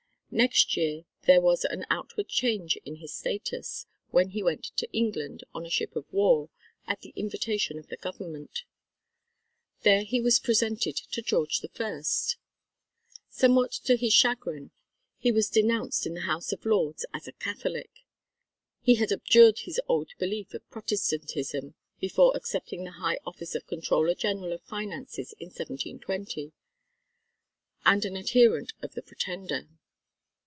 Next 0.33 0.77
year 0.77 1.03
there 1.27 1.41
was 1.41 1.65
an 1.65 1.85
outward 1.89 2.29
change 2.29 2.77
in 2.85 2.95
his 3.01 3.13
status, 3.13 3.85
when 4.11 4.29
he 4.29 4.41
went 4.41 4.63
to 4.77 4.89
England, 4.93 5.43
on 5.53 5.65
a 5.65 5.69
ship 5.69 5.93
of 5.93 6.05
war, 6.09 6.49
at 6.87 7.01
the 7.01 7.11
invitation 7.17 7.77
of 7.77 7.87
the 7.87 7.97
Government. 7.97 8.63
There 9.81 10.03
he 10.05 10.21
was 10.21 10.39
presented 10.39 10.95
to 10.95 11.21
George 11.21 11.61
I. 11.77 12.01
Somewhat 13.29 13.73
to 13.83 13.97
his 13.97 14.13
chagrin 14.13 14.71
he 15.17 15.33
was 15.33 15.49
denounced 15.49 16.07
in 16.07 16.13
the 16.13 16.21
House 16.21 16.53
of 16.53 16.65
Lords 16.65 17.05
as 17.13 17.27
a 17.27 17.33
Catholic 17.33 17.91
(he 18.81 18.95
had 18.95 19.11
abjured 19.11 19.59
his 19.59 19.81
old 19.89 20.11
belief 20.17 20.53
of 20.53 20.69
Protestantism 20.69 21.75
before 21.99 22.31
accepting 22.37 22.85
the 22.85 22.91
high 22.91 23.19
office 23.25 23.53
of 23.53 23.67
Controller 23.67 24.15
General 24.15 24.53
of 24.53 24.61
Finances 24.63 25.33
in 25.41 25.47
1720) 25.47 26.53
and 27.85 28.05
an 28.05 28.15
adherent 28.15 28.71
of 28.81 28.93
the 28.93 29.01
Pretender. 29.03 29.67